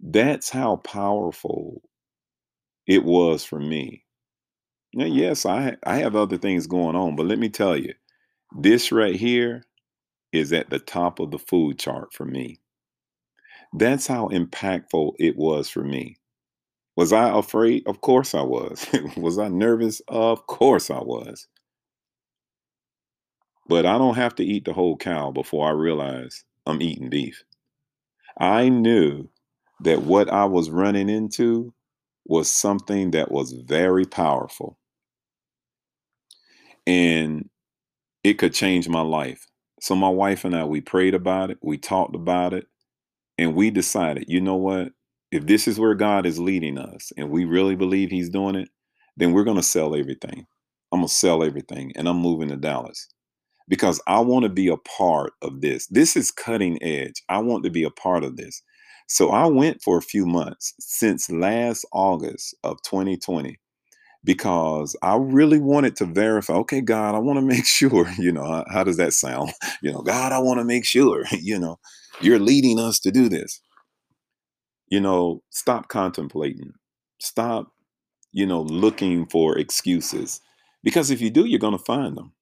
That's 0.00 0.50
how 0.50 0.76
powerful 0.76 1.82
it 2.86 3.04
was 3.04 3.44
for 3.44 3.60
me. 3.60 4.04
Now, 4.94 5.06
yes, 5.06 5.46
I 5.46 5.76
I 5.84 5.98
have 5.98 6.16
other 6.16 6.38
things 6.38 6.66
going 6.66 6.96
on, 6.96 7.16
but 7.16 7.26
let 7.26 7.38
me 7.38 7.48
tell 7.50 7.76
you, 7.76 7.94
this 8.58 8.92
right 8.92 9.16
here 9.16 9.64
is 10.32 10.52
at 10.52 10.70
the 10.70 10.80
top 10.80 11.20
of 11.20 11.30
the 11.32 11.38
food 11.38 11.78
chart 11.78 12.12
for 12.14 12.26
me. 12.26 12.60
That's 13.74 14.06
how 14.06 14.28
impactful 14.28 15.14
it 15.18 15.36
was 15.36 15.68
for 15.68 15.84
me. 15.84 16.16
Was 16.96 17.12
I 17.12 17.36
afraid? 17.38 17.86
Of 17.86 18.00
course 18.00 18.34
I 18.34 18.42
was. 18.42 18.86
was 19.16 19.38
I 19.38 19.48
nervous? 19.48 20.02
Of 20.08 20.46
course 20.46 20.90
I 20.90 21.00
was. 21.00 21.46
But 23.68 23.86
I 23.86 23.98
don't 23.98 24.16
have 24.16 24.34
to 24.36 24.44
eat 24.44 24.64
the 24.64 24.72
whole 24.72 24.96
cow 24.96 25.30
before 25.30 25.68
I 25.68 25.72
realize 25.72 26.44
I'm 26.66 26.82
eating 26.82 27.10
beef. 27.10 27.44
I 28.38 28.68
knew 28.68 29.28
that 29.80 30.02
what 30.02 30.30
I 30.32 30.44
was 30.46 30.70
running 30.70 31.08
into 31.08 31.72
was 32.26 32.50
something 32.50 33.12
that 33.12 33.30
was 33.30 33.52
very 33.52 34.04
powerful. 34.04 34.78
And 36.86 37.48
it 38.24 38.34
could 38.34 38.54
change 38.54 38.88
my 38.88 39.00
life. 39.02 39.46
So 39.80 39.94
my 39.94 40.08
wife 40.08 40.44
and 40.44 40.56
I, 40.56 40.64
we 40.64 40.80
prayed 40.80 41.14
about 41.14 41.50
it, 41.50 41.58
we 41.62 41.78
talked 41.78 42.14
about 42.16 42.52
it, 42.54 42.66
and 43.38 43.54
we 43.54 43.70
decided, 43.70 44.24
you 44.28 44.40
know 44.40 44.56
what? 44.56 44.90
If 45.30 45.46
this 45.46 45.68
is 45.68 45.78
where 45.78 45.94
God 45.94 46.26
is 46.26 46.38
leading 46.38 46.78
us 46.78 47.12
and 47.16 47.30
we 47.30 47.44
really 47.44 47.76
believe 47.76 48.10
he's 48.10 48.30
doing 48.30 48.54
it, 48.54 48.68
then 49.16 49.32
we're 49.32 49.44
going 49.44 49.56
to 49.56 49.62
sell 49.62 49.94
everything. 49.94 50.46
I'm 50.92 51.00
going 51.00 51.08
to 51.08 51.14
sell 51.14 51.42
everything 51.44 51.92
and 51.96 52.08
I'm 52.08 52.16
moving 52.16 52.48
to 52.48 52.56
Dallas 52.56 53.08
because 53.68 54.00
I 54.06 54.20
want 54.20 54.44
to 54.44 54.48
be 54.48 54.68
a 54.68 54.76
part 54.78 55.32
of 55.42 55.60
this. 55.60 55.86
This 55.88 56.16
is 56.16 56.30
cutting 56.30 56.82
edge. 56.82 57.22
I 57.28 57.38
want 57.38 57.64
to 57.64 57.70
be 57.70 57.84
a 57.84 57.90
part 57.90 58.24
of 58.24 58.36
this. 58.36 58.62
So 59.06 59.30
I 59.30 59.46
went 59.46 59.82
for 59.82 59.98
a 59.98 60.02
few 60.02 60.26
months 60.26 60.74
since 60.80 61.30
last 61.30 61.84
August 61.92 62.54
of 62.64 62.82
2020 62.82 63.58
because 64.24 64.96
I 65.02 65.16
really 65.16 65.58
wanted 65.58 65.96
to 65.96 66.06
verify, 66.06 66.54
okay, 66.54 66.80
God, 66.80 67.14
I 67.14 67.18
want 67.18 67.38
to 67.38 67.42
make 67.46 67.66
sure, 67.66 68.08
you 68.18 68.32
know, 68.32 68.64
how, 68.70 68.84
does 68.84 68.96
that 68.98 69.12
sound? 69.12 69.52
You 69.82 69.92
know, 69.92 70.02
God, 70.02 70.32
I 70.32 70.40
want 70.40 70.58
to 70.58 70.64
make 70.64 70.84
sure, 70.84 71.24
you 71.32 71.58
know, 71.58 71.78
you're 72.22 72.38
leading 72.40 72.78
us 72.80 72.98
to 73.00 73.10
do 73.10 73.28
this. 73.28 73.60
You 74.88 75.00
know, 75.00 75.42
stop 75.50 75.88
contemplating. 75.88 76.72
Stop, 77.20 77.72
you 78.32 78.46
know, 78.46 78.62
looking 78.62 79.26
for 79.26 79.58
excuses. 79.58 80.40
Because 80.84 81.10
if 81.10 81.20
you 81.20 81.30
do, 81.30 81.46
you're 81.46 81.58
going 81.60 81.78
to 81.78 81.84
find 81.84 82.16
them. 82.16 82.32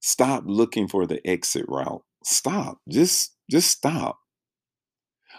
Stop 0.00 0.44
looking 0.46 0.88
for 0.88 1.06
the 1.06 1.26
exit 1.28 1.66
route. 1.68 2.02
Stop. 2.24 2.78
Just 2.88 3.34
just 3.50 3.70
stop. 3.70 4.18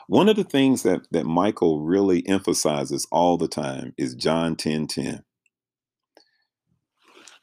One 0.07 0.29
of 0.29 0.35
the 0.37 0.43
things 0.45 0.83
that 0.83 1.07
that 1.11 1.25
Michael 1.25 1.81
really 1.81 2.27
emphasizes 2.27 3.07
all 3.11 3.37
the 3.37 3.47
time 3.49 3.93
is 3.97 4.15
John 4.15 4.55
10 4.55 4.87
10. 4.87 5.23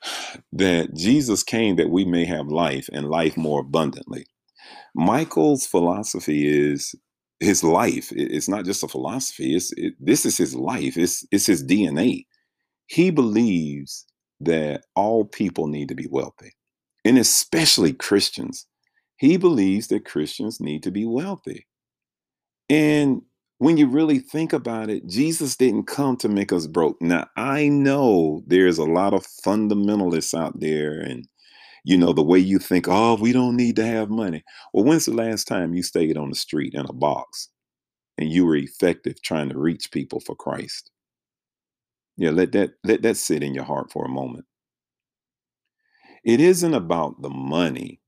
That 0.52 0.94
Jesus 0.94 1.42
came 1.42 1.76
that 1.76 1.90
we 1.90 2.04
may 2.04 2.24
have 2.26 2.48
life 2.48 2.88
and 2.92 3.08
life 3.10 3.36
more 3.36 3.60
abundantly. 3.62 4.26
Michael's 4.94 5.66
philosophy 5.66 6.46
is 6.46 6.94
his 7.40 7.64
life. 7.64 8.12
It's 8.12 8.48
not 8.48 8.64
just 8.64 8.82
a 8.82 8.88
philosophy. 8.88 9.54
It's 9.56 9.72
it, 9.76 9.94
this 9.98 10.26
is 10.26 10.36
his 10.36 10.54
life. 10.54 10.96
It's 10.96 11.26
it's 11.32 11.46
his 11.46 11.64
DNA. 11.64 12.26
He 12.86 13.10
believes 13.10 14.06
that 14.40 14.84
all 14.94 15.24
people 15.24 15.66
need 15.66 15.88
to 15.88 15.94
be 15.94 16.06
wealthy, 16.10 16.52
and 17.04 17.18
especially 17.18 17.92
Christians. 17.92 18.66
He 19.16 19.36
believes 19.36 19.88
that 19.88 20.06
Christians 20.06 20.60
need 20.60 20.82
to 20.82 20.90
be 20.90 21.04
wealthy. 21.04 21.66
And 22.70 23.22
when 23.58 23.76
you 23.76 23.86
really 23.86 24.18
think 24.18 24.54
about 24.54 24.88
it, 24.88 25.06
Jesus 25.06 25.56
didn't 25.56 25.82
come 25.82 26.16
to 26.16 26.28
make 26.30 26.50
us 26.50 26.66
broke. 26.66 26.96
Now, 27.02 27.28
I 27.36 27.68
know 27.68 28.42
there's 28.46 28.78
a 28.78 28.84
lot 28.84 29.12
of 29.12 29.26
fundamentalists 29.44 30.38
out 30.38 30.58
there, 30.60 30.98
and 30.98 31.28
you 31.84 31.96
know, 31.96 32.12
the 32.12 32.22
way 32.22 32.38
you 32.38 32.58
think, 32.58 32.86
oh, 32.88 33.14
we 33.16 33.32
don't 33.32 33.56
need 33.56 33.76
to 33.76 33.86
have 33.86 34.10
money. 34.10 34.44
Well, 34.72 34.84
when's 34.84 35.06
the 35.06 35.14
last 35.14 35.46
time 35.46 35.74
you 35.74 35.82
stayed 35.82 36.16
on 36.16 36.30
the 36.30 36.36
street 36.36 36.74
in 36.74 36.86
a 36.86 36.92
box 36.92 37.48
and 38.18 38.30
you 38.30 38.46
were 38.46 38.56
effective 38.56 39.22
trying 39.22 39.48
to 39.50 39.58
reach 39.58 39.90
people 39.92 40.20
for 40.20 40.34
Christ? 40.36 40.90
Yeah, 42.16 42.30
let 42.30 42.52
that 42.52 42.72
let 42.84 43.02
that 43.02 43.16
sit 43.16 43.42
in 43.42 43.54
your 43.54 43.64
heart 43.64 43.90
for 43.90 44.04
a 44.04 44.08
moment. 44.08 44.44
It 46.24 46.40
isn't 46.40 46.72
about 46.74 47.20
the 47.20 47.28
money 47.30 48.00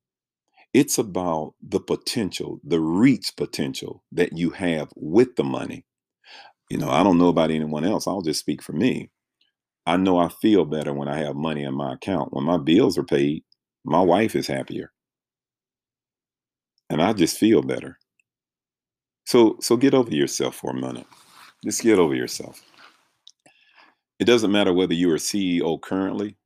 it's 0.73 0.99
about 0.99 1.55
the 1.63 1.81
potential, 1.81 2.61
the 2.65 2.81
reach 2.81 3.37
potential 3.37 4.03
that 4.13 4.37
you 4.39 4.51
have 4.51 4.91
with 4.97 5.37
the 5.37 5.45
money. 5.45 5.85
You 6.71 6.79
know, 6.79 6.91
I 6.91 7.03
don't 7.03 7.19
know 7.19 7.29
about 7.29 7.51
anyone 7.51 7.85
else. 7.85 8.07
I'll 8.07 8.23
just 8.23 8.41
speak 8.41 8.63
for 8.63 8.73
me. 8.73 9.11
I 9.87 9.97
know 9.97 10.19
I 10.19 10.29
feel 10.29 10.65
better 10.65 10.95
when 10.95 11.09
I 11.09 11.19
have 11.19 11.37
money 11.37 11.65
in 11.65 11.75
my 11.75 11.95
account. 11.95 12.33
When 12.33 12.45
my 12.45 12.59
bills 12.59 12.99
are 12.99 13.05
paid, 13.05 13.45
my 13.85 14.01
wife 14.01 14.37
is 14.37 14.47
happier. 14.47 14.93
And 16.91 17.03
I 17.03 17.13
just 17.13 17.39
feel 17.39 17.63
better. 17.63 17.99
So 19.25 19.57
so 19.61 19.77
get 19.77 19.95
over 19.95 20.15
yourself 20.15 20.57
for 20.57 20.71
a 20.71 20.81
minute. 20.81 21.07
Just 21.65 21.83
get 21.83 21.99
over 21.99 22.15
yourself. 22.15 22.63
It 24.19 24.25
doesn't 24.25 24.53
matter 24.53 24.73
whether 24.73 24.95
you're 24.95 25.17
CEO 25.17 25.81
currently 25.81 26.37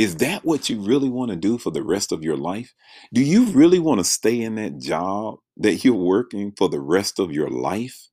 is 0.00 0.16
that 0.16 0.46
what 0.46 0.70
you 0.70 0.80
really 0.80 1.10
want 1.10 1.30
to 1.30 1.36
do 1.36 1.58
for 1.58 1.70
the 1.70 1.82
rest 1.82 2.10
of 2.10 2.24
your 2.24 2.38
life? 2.38 2.72
Do 3.12 3.22
you 3.22 3.44
really 3.48 3.78
want 3.78 4.00
to 4.00 4.04
stay 4.04 4.40
in 4.40 4.54
that 4.54 4.78
job 4.78 5.40
that 5.58 5.84
you're 5.84 5.92
working 5.92 6.54
for 6.56 6.70
the 6.70 6.80
rest 6.80 7.18
of 7.18 7.32
your 7.32 7.50
life? 7.50 8.08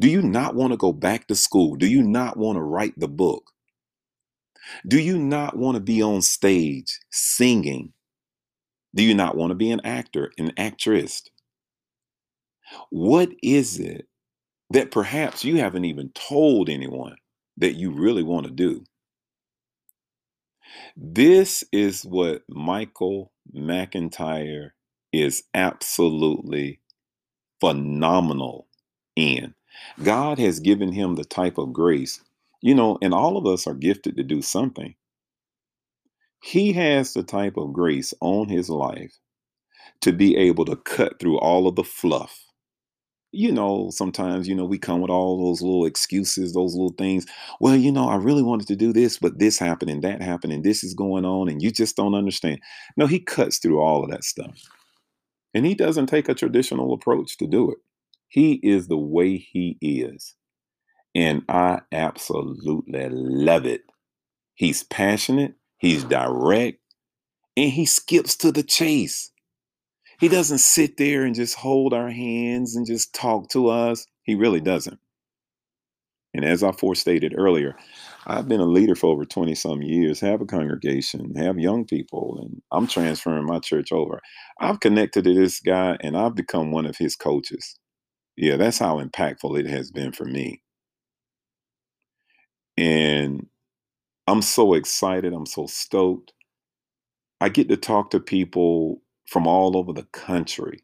Do 0.00 0.10
you 0.10 0.20
not 0.20 0.56
want 0.56 0.72
to 0.72 0.76
go 0.76 0.92
back 0.92 1.28
to 1.28 1.36
school? 1.36 1.76
Do 1.76 1.86
you 1.86 2.02
not 2.02 2.36
want 2.36 2.56
to 2.56 2.62
write 2.62 2.94
the 2.96 3.06
book? 3.06 3.52
Do 4.86 5.00
you 5.00 5.18
not 5.18 5.56
want 5.56 5.76
to 5.76 5.80
be 5.80 6.02
on 6.02 6.22
stage 6.22 7.00
singing? 7.10 7.92
Do 8.94 9.04
you 9.04 9.14
not 9.14 9.36
want 9.36 9.50
to 9.50 9.56
be 9.56 9.70
an 9.70 9.80
actor, 9.84 10.32
an 10.38 10.52
actress? 10.56 11.22
What 12.90 13.30
is 13.42 13.78
it 13.80 14.06
that 14.70 14.90
perhaps 14.90 15.44
you 15.44 15.58
haven't 15.58 15.84
even 15.84 16.10
told 16.10 16.68
anyone 16.68 17.16
that 17.58 17.74
you 17.76 17.92
really 17.92 18.22
want 18.22 18.46
to 18.46 18.52
do? 18.52 18.84
This 20.96 21.64
is 21.72 22.04
what 22.04 22.42
Michael 22.48 23.32
McIntyre 23.54 24.70
is 25.12 25.44
absolutely 25.54 26.80
phenomenal 27.60 28.68
in. 29.16 29.54
God 30.02 30.38
has 30.38 30.60
given 30.60 30.92
him 30.92 31.16
the 31.16 31.24
type 31.24 31.58
of 31.58 31.72
grace, 31.72 32.20
you 32.66 32.74
know, 32.74 32.98
and 33.00 33.14
all 33.14 33.36
of 33.36 33.46
us 33.46 33.66
are 33.66 33.74
gifted 33.74 34.16
to 34.16 34.22
do 34.22 34.42
something. 34.42 34.94
He 36.42 36.72
has 36.74 37.14
the 37.14 37.22
type 37.22 37.56
of 37.56 37.72
grace 37.72 38.12
on 38.20 38.48
his 38.48 38.68
life 38.68 39.18
to 40.00 40.12
be 40.12 40.36
able 40.36 40.64
to 40.66 40.76
cut 40.76 41.18
through 41.18 41.38
all 41.38 41.66
of 41.66 41.76
the 41.76 41.84
fluff 41.84 42.46
you 43.32 43.52
know, 43.52 43.90
sometimes, 43.90 44.48
you 44.48 44.54
know, 44.54 44.64
we 44.64 44.78
come 44.78 45.02
with 45.02 45.10
all 45.10 45.36
those 45.44 45.60
little 45.60 45.84
excuses, 45.84 46.54
those 46.54 46.74
little 46.74 46.94
things. 46.96 47.26
Well, 47.60 47.76
you 47.76 47.92
know, 47.92 48.08
I 48.08 48.16
really 48.16 48.42
wanted 48.42 48.66
to 48.68 48.76
do 48.76 48.94
this, 48.94 49.18
but 49.18 49.38
this 49.38 49.58
happened 49.58 49.90
and 49.90 50.02
that 50.02 50.22
happened 50.22 50.54
and 50.54 50.64
this 50.64 50.82
is 50.82 50.94
going 50.94 51.26
on 51.26 51.48
and 51.48 51.62
you 51.62 51.70
just 51.70 51.96
don't 51.96 52.14
understand. 52.14 52.60
No, 52.96 53.06
he 53.06 53.20
cuts 53.20 53.58
through 53.58 53.80
all 53.80 54.02
of 54.02 54.10
that 54.10 54.24
stuff. 54.24 54.62
And 55.52 55.66
he 55.66 55.74
doesn't 55.74 56.06
take 56.06 56.30
a 56.30 56.34
traditional 56.34 56.94
approach 56.94 57.36
to 57.38 57.46
do 57.46 57.70
it. 57.70 57.78
He 58.28 58.54
is 58.62 58.88
the 58.88 58.96
way 58.96 59.36
he 59.36 59.76
is. 59.82 60.34
And 61.16 61.44
I 61.48 61.80
absolutely 61.92 63.08
love 63.10 63.64
it. 63.64 63.84
He's 64.54 64.84
passionate, 64.84 65.54
he's 65.78 66.04
direct, 66.04 66.80
and 67.56 67.72
he 67.72 67.86
skips 67.86 68.36
to 68.36 68.52
the 68.52 68.62
chase. 68.62 69.30
He 70.20 70.28
doesn't 70.28 70.58
sit 70.58 70.98
there 70.98 71.24
and 71.24 71.34
just 71.34 71.56
hold 71.56 71.94
our 71.94 72.10
hands 72.10 72.76
and 72.76 72.86
just 72.86 73.14
talk 73.14 73.48
to 73.50 73.68
us. 73.68 74.06
He 74.24 74.34
really 74.34 74.60
doesn't. 74.60 74.98
And 76.34 76.44
as 76.44 76.62
I 76.62 76.72
forestated 76.72 77.34
earlier, 77.38 77.76
I've 78.26 78.48
been 78.48 78.60
a 78.60 78.66
leader 78.66 78.94
for 78.94 79.10
over 79.10 79.24
20 79.24 79.54
some 79.54 79.80
years, 79.80 80.20
have 80.20 80.42
a 80.42 80.46
congregation, 80.46 81.34
have 81.36 81.58
young 81.58 81.86
people, 81.86 82.38
and 82.42 82.60
I'm 82.70 82.86
transferring 82.86 83.46
my 83.46 83.60
church 83.60 83.90
over. 83.90 84.20
I've 84.60 84.80
connected 84.80 85.24
to 85.24 85.34
this 85.34 85.60
guy 85.60 85.96
and 86.02 86.16
I've 86.16 86.34
become 86.34 86.72
one 86.72 86.84
of 86.84 86.98
his 86.98 87.16
coaches. 87.16 87.78
Yeah, 88.36 88.56
that's 88.56 88.78
how 88.78 89.00
impactful 89.02 89.58
it 89.58 89.66
has 89.66 89.90
been 89.90 90.12
for 90.12 90.26
me. 90.26 90.62
And 92.78 93.46
I'm 94.26 94.42
so 94.42 94.74
excited. 94.74 95.32
I'm 95.32 95.46
so 95.46 95.66
stoked. 95.66 96.32
I 97.40 97.48
get 97.50 97.68
to 97.70 97.76
talk 97.76 98.10
to 98.10 98.20
people 98.20 99.02
from 99.26 99.46
all 99.46 99.76
over 99.76 99.92
the 99.92 100.04
country. 100.04 100.80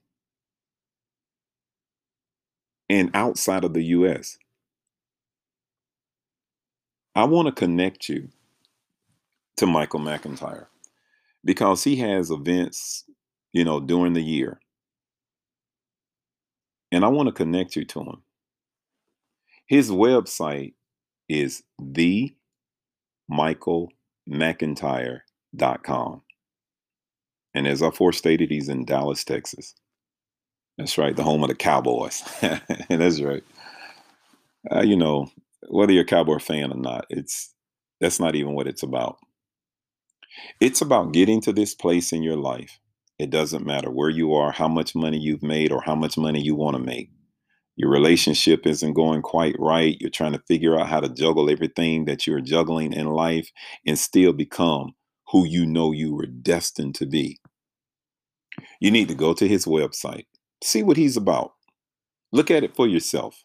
and 2.88 3.10
outside 3.14 3.64
of 3.64 3.74
the 3.74 3.82
US. 3.84 4.38
I 7.14 7.24
want 7.24 7.46
to 7.46 7.52
connect 7.52 8.08
you 8.08 8.28
to 9.58 9.66
Michael 9.66 10.00
McIntyre 10.00 10.66
because 11.44 11.84
he 11.84 11.96
has 11.96 12.30
events, 12.30 13.04
you 13.52 13.64
know, 13.64 13.80
during 13.80 14.14
the 14.14 14.22
year. 14.22 14.60
And 16.92 17.04
I 17.04 17.08
want 17.08 17.28
to 17.28 17.32
connect 17.34 17.76
you 17.76 17.84
to 17.86 18.00
him. 18.00 18.22
His 19.66 19.90
website 19.90 20.74
is 21.32 21.62
the 21.80 22.34
michaelmcintyre.com. 23.30 26.22
And 27.54 27.66
as 27.66 27.82
I 27.82 27.90
forestated, 27.90 28.50
he's 28.50 28.68
in 28.68 28.84
Dallas, 28.84 29.24
Texas. 29.24 29.74
That's 30.78 30.96
right, 30.98 31.16
the 31.16 31.22
home 31.22 31.42
of 31.42 31.48
the 31.48 31.54
Cowboys. 31.54 32.22
That's 32.88 33.20
right. 33.20 33.44
Uh, 34.70 34.82
you 34.82 34.96
know, 34.96 35.30
whether 35.68 35.92
you're 35.92 36.02
a 36.02 36.06
Cowboy 36.06 36.38
fan 36.38 36.72
or 36.72 36.78
not, 36.78 37.06
it's 37.10 37.54
that's 38.00 38.18
not 38.18 38.34
even 38.34 38.54
what 38.54 38.66
it's 38.66 38.82
about. 38.82 39.18
It's 40.60 40.80
about 40.80 41.12
getting 41.12 41.40
to 41.42 41.52
this 41.52 41.74
place 41.74 42.12
in 42.12 42.22
your 42.22 42.36
life. 42.36 42.80
It 43.18 43.30
doesn't 43.30 43.66
matter 43.66 43.90
where 43.90 44.08
you 44.08 44.34
are, 44.34 44.50
how 44.50 44.68
much 44.68 44.94
money 44.94 45.18
you've 45.18 45.42
made, 45.42 45.72
or 45.72 45.82
how 45.82 45.94
much 45.94 46.16
money 46.16 46.42
you 46.42 46.54
want 46.54 46.76
to 46.76 46.82
make. 46.82 47.10
Your 47.82 47.90
relationship 47.90 48.64
isn't 48.64 48.92
going 48.92 49.22
quite 49.22 49.56
right. 49.58 50.00
You're 50.00 50.08
trying 50.08 50.34
to 50.34 50.42
figure 50.46 50.78
out 50.78 50.86
how 50.86 51.00
to 51.00 51.08
juggle 51.08 51.50
everything 51.50 52.04
that 52.04 52.28
you're 52.28 52.40
juggling 52.40 52.92
in 52.92 53.08
life 53.08 53.50
and 53.84 53.98
still 53.98 54.32
become 54.32 54.94
who 55.32 55.44
you 55.44 55.66
know 55.66 55.90
you 55.90 56.14
were 56.14 56.26
destined 56.26 56.94
to 56.94 57.06
be. 57.06 57.40
You 58.78 58.92
need 58.92 59.08
to 59.08 59.16
go 59.16 59.34
to 59.34 59.48
his 59.48 59.64
website, 59.64 60.26
see 60.62 60.84
what 60.84 60.96
he's 60.96 61.16
about. 61.16 61.54
Look 62.30 62.52
at 62.52 62.62
it 62.62 62.76
for 62.76 62.86
yourself. 62.86 63.42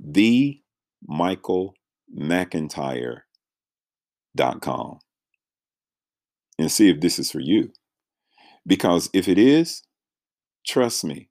The 0.00 0.60
Michael 1.06 1.76
McIntyre.com 2.18 4.98
and 6.58 6.72
see 6.72 6.90
if 6.90 7.00
this 7.00 7.20
is 7.20 7.30
for 7.30 7.38
you. 7.38 7.70
Because 8.66 9.08
if 9.12 9.28
it 9.28 9.38
is, 9.38 9.84
trust 10.66 11.04
me. 11.04 11.28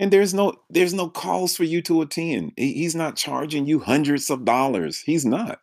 And 0.00 0.12
there's 0.12 0.34
no 0.34 0.54
there's 0.70 0.94
no 0.94 1.08
calls 1.08 1.56
for 1.56 1.64
you 1.64 1.82
to 1.82 2.02
attend. 2.02 2.52
He's 2.56 2.94
not 2.94 3.16
charging 3.16 3.66
you 3.66 3.80
hundreds 3.80 4.30
of 4.30 4.44
dollars. 4.44 5.00
He's 5.00 5.24
not. 5.24 5.60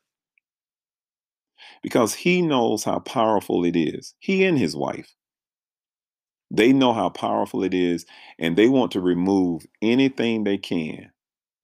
Because 1.83 2.15
he 2.15 2.41
knows 2.41 2.83
how 2.83 2.99
powerful 2.99 3.65
it 3.65 3.75
is. 3.75 4.15
He 4.19 4.45
and 4.45 4.57
his 4.57 4.75
wife. 4.75 5.13
They 6.51 6.73
know 6.73 6.93
how 6.93 7.09
powerful 7.09 7.63
it 7.63 7.73
is 7.73 8.05
and 8.39 8.57
they 8.57 8.69
want 8.69 8.91
to 8.93 9.01
remove 9.01 9.65
anything 9.81 10.43
they 10.43 10.57
can 10.57 11.11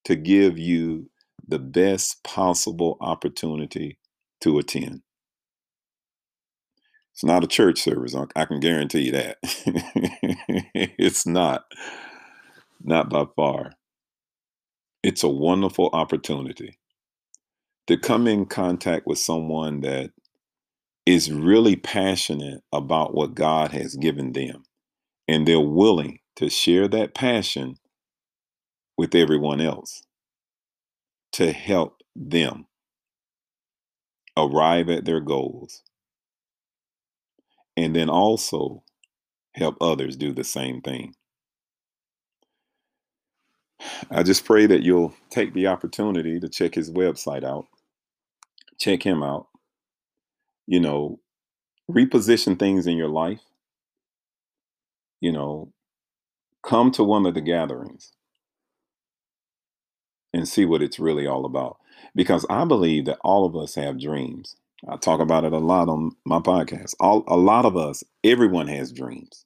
to 0.06 0.16
give 0.16 0.58
you 0.60 1.10
the 1.48 1.60
best 1.60 2.24
possible 2.24 2.98
opportunity 3.02 4.00
to 4.42 4.60
attend. 4.60 5.02
It's 7.14 7.24
not 7.24 7.44
a 7.44 7.48
church 7.48 7.82
service. 7.82 8.16
I 8.36 8.46
can 8.46 8.60
guarantee 8.60 9.04
you 9.04 9.12
that. 9.14 9.38
it's 10.74 11.26
not. 11.28 11.66
Not 12.84 13.10
by 13.10 13.26
far. 13.36 13.74
It's 15.04 15.24
a 15.24 15.30
wonderful 15.30 15.90
opportunity 15.94 16.78
to 17.88 17.98
come 17.98 18.28
in 18.28 18.46
contact 18.46 19.08
with 19.08 19.20
someone 19.20 19.82
that 19.82 20.12
is 21.06 21.32
really 21.32 21.76
passionate 21.76 22.62
about 22.72 23.14
what 23.14 23.36
God 23.36 23.72
has 23.72 23.96
given 23.96 24.34
them. 24.34 24.64
And 25.28 25.48
they're 25.48 25.60
willing 25.60 26.20
to 26.38 26.50
share 26.50 26.88
that 26.90 27.16
passion 27.16 27.76
with 28.98 29.16
everyone 29.16 29.62
else 29.62 30.04
to 31.34 31.52
help 31.52 32.02
them 32.16 32.68
arrive 34.38 34.90
at 34.90 35.06
their 35.06 35.20
goals 35.22 35.84
and 37.78 37.96
then 37.96 38.10
also 38.10 38.84
help 39.56 39.78
others 39.82 40.18
do 40.18 40.34
the 40.34 40.44
same 40.44 40.82
thing. 40.82 41.14
I 44.10 44.24
just 44.24 44.46
pray 44.46 44.66
that 44.68 44.84
you'll 44.84 45.14
take 45.30 45.54
the 45.54 45.68
opportunity 45.68 46.40
to 46.40 46.50
check 46.50 46.76
his 46.76 46.92
website 46.92 47.44
out, 47.44 47.68
check 48.80 49.04
him 49.04 49.24
out, 49.24 49.48
you 50.68 50.80
know, 50.80 51.20
reposition 51.90 52.58
things 52.58 52.88
in 52.88 52.98
your 52.98 53.10
life, 53.10 53.42
you 55.20 55.32
know, 55.32 55.72
come 56.64 56.92
to 56.92 57.04
one 57.04 57.26
of 57.26 57.34
the 57.34 57.42
gatherings 57.42 58.12
and 60.34 60.48
see 60.48 60.66
what 60.66 60.82
it's 60.82 61.00
really 61.00 61.28
all 61.28 61.46
about. 61.46 61.78
Because 62.16 62.46
I 62.50 62.66
believe 62.66 63.06
that 63.06 63.20
all 63.24 63.46
of 63.46 63.56
us 63.56 63.76
have 63.76 64.00
dreams. 64.00 64.56
I 64.90 64.98
talk 64.98 65.20
about 65.20 65.44
it 65.44 65.54
a 65.54 65.60
lot 65.60 65.90
on 65.90 66.12
my 66.26 66.40
podcast. 66.40 66.96
All 67.00 67.24
a 67.28 67.38
lot 67.38 67.66
of 67.66 67.78
us, 67.78 68.04
everyone 68.24 68.68
has 68.68 68.92
dreams. 68.92 69.46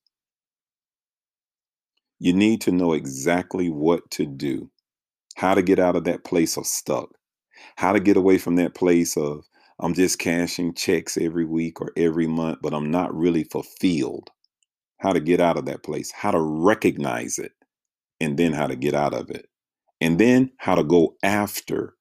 You 2.19 2.33
need 2.33 2.61
to 2.61 2.71
know 2.71 2.93
exactly 2.93 3.69
what 3.69 4.09
to 4.11 4.25
do, 4.25 4.71
how 5.35 5.55
to 5.55 5.61
get 5.63 5.79
out 5.79 5.95
of 5.95 6.05
that 6.05 6.23
place 6.25 6.57
of 6.57 6.67
stuck, 6.67 7.09
how 7.77 7.93
to 7.93 7.99
get 7.99 8.17
away 8.17 8.37
from 8.37 8.57
that 8.57 8.75
place 8.75 9.17
of 9.17 9.45
I'm 9.79 9.93
just 9.93 10.19
cashing 10.19 10.73
checks 10.75 11.17
every 11.17 11.45
week 11.45 11.81
or 11.81 11.91
every 11.97 12.27
month, 12.27 12.59
but 12.61 12.73
I'm 12.73 12.91
not 12.91 13.15
really 13.15 13.43
fulfilled. 13.45 14.29
How 14.99 15.13
to 15.13 15.19
get 15.21 15.41
out 15.41 15.57
of 15.57 15.65
that 15.65 15.83
place, 15.83 16.11
how 16.11 16.31
to 16.31 16.39
recognize 16.41 17.39
it, 17.39 17.53
and 18.21 18.37
then 18.37 18.53
how 18.53 18.67
to 18.67 18.75
get 18.75 18.95
out 18.95 19.13
of 19.13 19.29
it, 19.31 19.47
and 20.01 20.19
then 20.19 20.51
how 20.59 20.75
to 20.75 20.83
go 20.83 21.15
after 21.23 21.95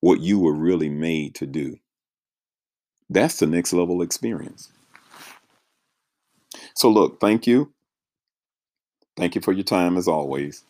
what 0.00 0.20
you 0.20 0.38
were 0.40 0.54
really 0.54 0.90
made 0.90 1.34
to 1.36 1.46
do. 1.46 1.76
That's 3.10 3.38
the 3.38 3.46
next 3.46 3.72
level 3.72 4.02
experience. 4.02 4.70
So, 6.76 6.90
look, 6.90 7.20
thank 7.20 7.46
you. 7.46 7.72
Thank 9.18 9.34
you 9.34 9.42
for 9.42 9.52
your 9.52 9.64
time 9.64 9.98
as 9.98 10.08
always. 10.08 10.64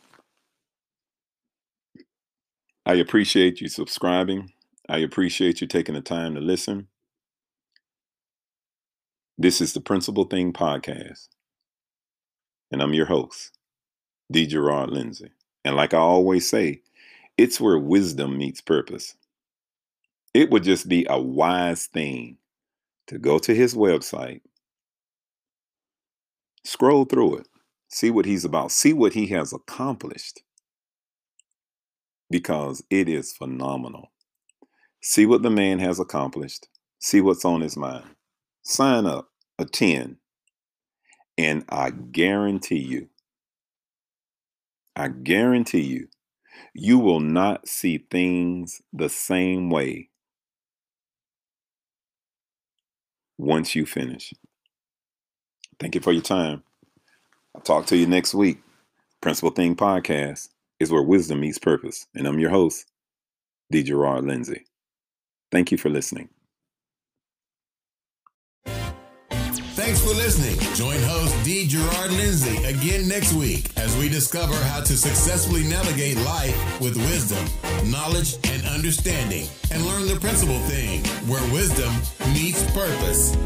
I 2.87 2.95
appreciate 2.95 3.61
you 3.61 3.69
subscribing. 3.69 4.53
I 4.89 4.99
appreciate 4.99 5.61
you 5.61 5.67
taking 5.67 5.95
the 5.95 6.01
time 6.01 6.35
to 6.35 6.41
listen. 6.41 6.89
This 9.39 9.61
is 9.61 9.75
the 9.75 9.83
Principal 9.83 10.25
Thing 10.25 10.53
Podcast, 10.55 11.29
and 12.73 12.83
I'm 12.83 12.95
your 12.95 13.07
host, 13.07 13.59
D. 14.33 14.47
Gerard 14.47 14.91
Lindsay. 14.91 15.31
And 15.65 15.77
like 15.77 15.95
I 15.95 15.99
always 15.99 16.49
say, 16.49 16.83
it's 17.37 17.61
where 17.61 17.79
wisdom 17.79 18.39
meets 18.39 18.63
purpose. 18.63 19.15
It 20.35 20.51
would 20.51 20.65
just 20.65 20.89
be 20.89 21.07
a 21.11 21.21
wise 21.21 21.87
thing 21.87 22.39
to 23.09 23.19
go 23.19 23.39
to 23.41 23.55
his 23.55 23.75
website, 23.75 24.41
scroll 26.65 27.05
through 27.05 27.39
it, 27.39 27.49
see 27.89 28.11
what 28.11 28.27
he's 28.27 28.45
about, 28.45 28.73
see 28.73 28.93
what 28.93 29.15
he 29.15 29.29
has 29.29 29.53
accomplished, 29.53 30.43
because 32.31 32.83
it 32.91 33.09
is 33.09 33.33
phenomenal. 33.33 34.13
See 35.03 35.27
what 35.27 35.43
the 35.43 35.51
man 35.51 35.79
has 35.81 36.01
accomplished, 36.01 36.69
see 36.99 37.21
what's 37.21 37.45
on 37.45 37.61
his 37.63 37.77
mind. 37.77 38.05
Sign 38.65 39.07
up, 39.07 39.29
attend, 39.59 40.17
and 41.39 41.65
I 41.69 41.91
guarantee 41.91 42.81
you, 42.81 43.09
I 44.97 45.09
guarantee 45.09 45.83
you, 45.83 46.09
you 46.75 46.99
will 46.99 47.21
not 47.21 47.69
see 47.69 48.07
things 48.11 48.83
the 48.93 49.09
same 49.09 49.71
way 49.71 50.11
once 53.39 53.75
you 53.75 53.87
finish. 53.87 54.35
Thank 55.81 55.95
you 55.95 56.01
for 56.01 56.13
your 56.13 56.23
time. 56.23 56.65
I'll 57.59 57.65
talk 57.65 57.87
to 57.87 57.97
you 57.97 58.07
next 58.07 58.37
week. 58.37 58.61
Principal 59.21 59.51
Thing 59.51 59.75
Podcast 59.75 60.51
is 60.79 60.93
where 60.93 61.03
wisdom 61.03 61.41
meets 61.41 61.59
purpose. 61.59 62.07
And 62.15 62.25
I'm 62.25 62.39
your 62.39 62.51
host, 62.51 62.87
D. 63.73 63.83
Gerard 63.83 64.25
Lindsay. 64.25 64.65
Thank 65.51 65.73
you 65.73 65.77
for 65.77 65.89
listening. 65.89 66.29
Thanks 68.65 70.01
for 70.01 70.15
listening. 70.15 70.57
Join 70.77 71.03
host 71.03 71.35
D. 71.45 71.67
Gerard 71.67 72.13
Lindsay 72.13 72.63
again 72.63 73.09
next 73.09 73.33
week 73.33 73.77
as 73.77 73.97
we 73.97 74.09
discover 74.09 74.55
how 74.55 74.79
to 74.79 74.97
successfully 74.97 75.65
navigate 75.65 76.17
life 76.19 76.81
with 76.81 76.97
wisdom, 76.97 77.45
knowledge, 77.91 78.37
and 78.53 78.65
understanding, 78.69 79.49
and 79.73 79.85
learn 79.85 80.07
the 80.07 80.21
principal 80.21 80.61
thing 80.61 81.03
where 81.29 81.43
wisdom 81.53 81.93
meets 82.33 82.63
purpose. 82.71 83.37